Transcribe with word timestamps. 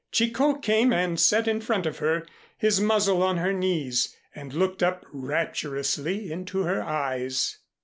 Chicot 0.11 0.63
came 0.63 0.91
and 0.91 1.19
sat 1.19 1.47
in 1.47 1.61
front 1.61 1.85
of 1.85 1.99
her, 1.99 2.25
his 2.57 2.81
muzzle 2.81 3.21
on 3.21 3.37
her 3.37 3.53
knees, 3.53 4.15
and 4.33 4.51
looked 4.51 4.81
up 4.81 5.05
rapturously 5.11 6.31
into 6.31 6.63
her 6.63 6.81
eyes. 6.81 7.57